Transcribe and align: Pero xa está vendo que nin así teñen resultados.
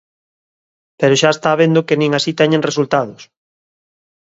Pero 0.99 1.19
xa 1.21 1.29
está 1.33 1.51
vendo 1.61 1.85
que 1.87 1.95
nin 2.01 2.11
así 2.17 2.31
teñen 2.39 2.65
resultados. 2.69 3.21